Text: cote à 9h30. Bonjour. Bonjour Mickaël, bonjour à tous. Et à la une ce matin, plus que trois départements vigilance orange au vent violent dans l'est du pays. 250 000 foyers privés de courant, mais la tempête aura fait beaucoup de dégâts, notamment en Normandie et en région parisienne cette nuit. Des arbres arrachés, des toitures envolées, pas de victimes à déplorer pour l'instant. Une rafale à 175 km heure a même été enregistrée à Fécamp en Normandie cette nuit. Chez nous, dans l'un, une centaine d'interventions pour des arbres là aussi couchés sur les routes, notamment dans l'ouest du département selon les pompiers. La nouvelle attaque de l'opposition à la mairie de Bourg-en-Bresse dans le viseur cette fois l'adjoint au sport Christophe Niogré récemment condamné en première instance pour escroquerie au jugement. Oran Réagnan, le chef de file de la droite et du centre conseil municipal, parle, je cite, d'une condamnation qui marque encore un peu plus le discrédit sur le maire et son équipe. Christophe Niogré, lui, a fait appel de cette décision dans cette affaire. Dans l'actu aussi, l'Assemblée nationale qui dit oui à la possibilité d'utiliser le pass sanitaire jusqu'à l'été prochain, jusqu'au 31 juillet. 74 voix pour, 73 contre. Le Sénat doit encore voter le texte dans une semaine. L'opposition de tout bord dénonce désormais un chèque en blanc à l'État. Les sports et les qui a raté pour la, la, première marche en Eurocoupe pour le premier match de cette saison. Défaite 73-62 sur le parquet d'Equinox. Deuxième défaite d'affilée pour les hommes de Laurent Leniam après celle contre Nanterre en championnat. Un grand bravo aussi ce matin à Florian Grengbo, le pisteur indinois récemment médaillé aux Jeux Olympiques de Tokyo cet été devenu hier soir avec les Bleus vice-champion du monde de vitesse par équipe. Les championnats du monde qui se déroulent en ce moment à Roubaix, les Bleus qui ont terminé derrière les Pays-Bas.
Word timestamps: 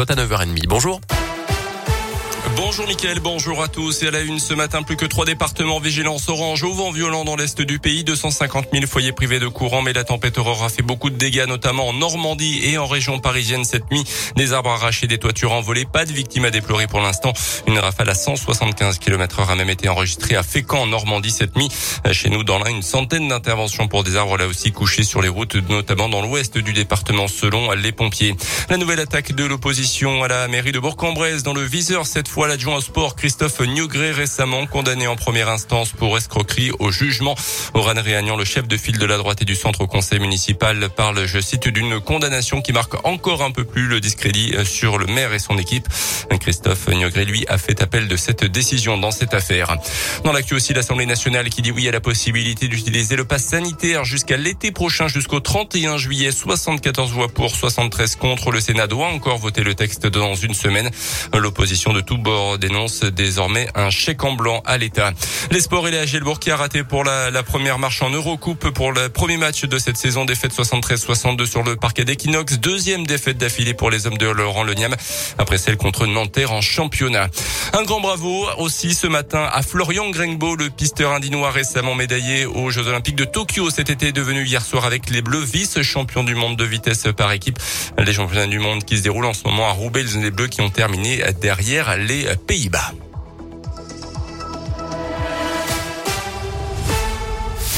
cote 0.00 0.12
à 0.12 0.14
9h30. 0.14 0.66
Bonjour. 0.66 0.98
Bonjour 2.56 2.86
Mickaël, 2.86 3.20
bonjour 3.20 3.62
à 3.62 3.68
tous. 3.68 4.02
Et 4.02 4.08
à 4.08 4.10
la 4.10 4.20
une 4.20 4.38
ce 4.38 4.54
matin, 4.54 4.82
plus 4.82 4.96
que 4.96 5.04
trois 5.04 5.24
départements 5.24 5.78
vigilance 5.78 6.28
orange 6.28 6.62
au 6.62 6.72
vent 6.72 6.90
violent 6.90 7.24
dans 7.24 7.36
l'est 7.36 7.60
du 7.60 7.78
pays. 7.78 8.04
250 8.04 8.68
000 8.72 8.86
foyers 8.86 9.12
privés 9.12 9.38
de 9.38 9.46
courant, 9.46 9.82
mais 9.82 9.92
la 9.92 10.04
tempête 10.04 10.38
aura 10.38 10.68
fait 10.68 10.82
beaucoup 10.82 11.10
de 11.10 11.16
dégâts, 11.16 11.44
notamment 11.46 11.88
en 11.88 11.92
Normandie 11.92 12.60
et 12.64 12.78
en 12.78 12.86
région 12.86 13.18
parisienne 13.18 13.64
cette 13.64 13.90
nuit. 13.90 14.04
Des 14.36 14.52
arbres 14.52 14.70
arrachés, 14.70 15.06
des 15.06 15.18
toitures 15.18 15.52
envolées, 15.52 15.84
pas 15.84 16.04
de 16.04 16.12
victimes 16.12 16.44
à 16.44 16.50
déplorer 16.50 16.86
pour 16.86 17.00
l'instant. 17.00 17.32
Une 17.66 17.78
rafale 17.78 18.08
à 18.08 18.14
175 18.14 18.98
km 18.98 19.40
heure 19.40 19.50
a 19.50 19.54
même 19.54 19.70
été 19.70 19.88
enregistrée 19.88 20.36
à 20.36 20.42
Fécamp 20.42 20.82
en 20.82 20.86
Normandie 20.86 21.30
cette 21.30 21.56
nuit. 21.56 21.68
Chez 22.12 22.30
nous, 22.30 22.44
dans 22.44 22.58
l'un, 22.58 22.70
une 22.70 22.82
centaine 22.82 23.28
d'interventions 23.28 23.88
pour 23.88 24.04
des 24.04 24.16
arbres 24.16 24.36
là 24.38 24.46
aussi 24.46 24.72
couchés 24.72 25.04
sur 25.04 25.20
les 25.22 25.28
routes, 25.28 25.56
notamment 25.68 26.08
dans 26.08 26.22
l'ouest 26.22 26.56
du 26.56 26.72
département 26.72 27.28
selon 27.28 27.72
les 27.72 27.92
pompiers. 27.92 28.34
La 28.70 28.76
nouvelle 28.76 29.00
attaque 29.00 29.32
de 29.32 29.44
l'opposition 29.44 30.22
à 30.22 30.28
la 30.28 30.48
mairie 30.48 30.72
de 30.72 30.78
Bourg-en-Bresse 30.78 31.42
dans 31.42 31.54
le 31.54 31.62
viseur 31.62 32.06
cette 32.06 32.29
fois 32.30 32.46
l'adjoint 32.46 32.76
au 32.76 32.80
sport 32.80 33.16
Christophe 33.16 33.58
Niogré 33.60 34.12
récemment 34.12 34.64
condamné 34.64 35.08
en 35.08 35.16
première 35.16 35.48
instance 35.48 35.90
pour 35.90 36.16
escroquerie 36.16 36.70
au 36.78 36.92
jugement. 36.92 37.34
Oran 37.74 37.94
Réagnan, 37.96 38.36
le 38.36 38.44
chef 38.44 38.68
de 38.68 38.76
file 38.76 38.98
de 38.98 39.04
la 39.04 39.16
droite 39.16 39.42
et 39.42 39.44
du 39.44 39.56
centre 39.56 39.84
conseil 39.86 40.20
municipal, 40.20 40.90
parle, 40.90 41.26
je 41.26 41.40
cite, 41.40 41.66
d'une 41.66 41.98
condamnation 41.98 42.62
qui 42.62 42.72
marque 42.72 43.04
encore 43.04 43.42
un 43.42 43.50
peu 43.50 43.64
plus 43.64 43.88
le 43.88 43.98
discrédit 43.98 44.54
sur 44.64 44.96
le 44.96 45.06
maire 45.06 45.34
et 45.34 45.40
son 45.40 45.58
équipe. 45.58 45.88
Christophe 46.38 46.86
Niogré, 46.86 47.24
lui, 47.24 47.44
a 47.48 47.58
fait 47.58 47.82
appel 47.82 48.06
de 48.06 48.16
cette 48.16 48.44
décision 48.44 48.96
dans 48.96 49.10
cette 49.10 49.34
affaire. 49.34 49.76
Dans 50.22 50.30
l'actu 50.32 50.54
aussi, 50.54 50.72
l'Assemblée 50.72 51.06
nationale 51.06 51.50
qui 51.50 51.62
dit 51.62 51.72
oui 51.72 51.88
à 51.88 51.90
la 51.92 52.00
possibilité 52.00 52.68
d'utiliser 52.68 53.16
le 53.16 53.24
pass 53.24 53.42
sanitaire 53.42 54.04
jusqu'à 54.04 54.36
l'été 54.36 54.70
prochain, 54.70 55.08
jusqu'au 55.08 55.40
31 55.40 55.96
juillet. 55.96 56.30
74 56.30 57.10
voix 57.10 57.28
pour, 57.28 57.56
73 57.56 58.14
contre. 58.14 58.52
Le 58.52 58.60
Sénat 58.60 58.86
doit 58.86 59.08
encore 59.08 59.38
voter 59.38 59.64
le 59.64 59.74
texte 59.74 60.06
dans 60.06 60.36
une 60.36 60.54
semaine. 60.54 60.90
L'opposition 61.34 61.92
de 61.92 62.00
tout 62.00 62.19
bord 62.20 62.58
dénonce 62.58 63.02
désormais 63.02 63.68
un 63.74 63.90
chèque 63.90 64.24
en 64.24 64.32
blanc 64.32 64.62
à 64.64 64.78
l'État. 64.78 65.12
Les 65.50 65.60
sports 65.60 65.88
et 65.88 65.90
les 65.90 66.06
qui 66.40 66.50
a 66.50 66.56
raté 66.56 66.84
pour 66.84 67.04
la, 67.04 67.30
la, 67.30 67.42
première 67.42 67.78
marche 67.78 68.02
en 68.02 68.10
Eurocoupe 68.10 68.70
pour 68.70 68.92
le 68.92 69.08
premier 69.08 69.36
match 69.36 69.64
de 69.64 69.78
cette 69.78 69.96
saison. 69.96 70.24
Défaite 70.24 70.52
73-62 70.52 71.46
sur 71.46 71.62
le 71.62 71.76
parquet 71.76 72.04
d'Equinox. 72.04 72.58
Deuxième 72.58 73.06
défaite 73.06 73.38
d'affilée 73.38 73.74
pour 73.74 73.90
les 73.90 74.06
hommes 74.06 74.18
de 74.18 74.26
Laurent 74.26 74.64
Leniam 74.64 74.94
après 75.38 75.58
celle 75.58 75.76
contre 75.76 76.06
Nanterre 76.06 76.52
en 76.52 76.60
championnat. 76.60 77.28
Un 77.72 77.82
grand 77.82 78.00
bravo 78.00 78.46
aussi 78.58 78.94
ce 78.94 79.06
matin 79.06 79.48
à 79.52 79.62
Florian 79.62 80.10
Grengbo, 80.10 80.56
le 80.56 80.70
pisteur 80.70 81.12
indinois 81.12 81.50
récemment 81.50 81.94
médaillé 81.94 82.46
aux 82.46 82.70
Jeux 82.70 82.86
Olympiques 82.86 83.16
de 83.16 83.24
Tokyo 83.24 83.70
cet 83.70 83.90
été 83.90 84.12
devenu 84.12 84.44
hier 84.44 84.62
soir 84.62 84.84
avec 84.84 85.10
les 85.10 85.22
Bleus 85.22 85.44
vice-champion 85.44 86.24
du 86.24 86.34
monde 86.34 86.56
de 86.56 86.64
vitesse 86.64 87.06
par 87.16 87.32
équipe. 87.32 87.58
Les 87.98 88.12
championnats 88.12 88.46
du 88.46 88.58
monde 88.58 88.84
qui 88.84 88.98
se 88.98 89.02
déroulent 89.02 89.26
en 89.26 89.34
ce 89.34 89.44
moment 89.44 89.68
à 89.68 89.72
Roubaix, 89.72 90.04
les 90.20 90.30
Bleus 90.30 90.48
qui 90.48 90.60
ont 90.60 90.70
terminé 90.70 91.22
derrière 91.40 91.96
les 92.10 92.26
Pays-Bas. 92.46 93.09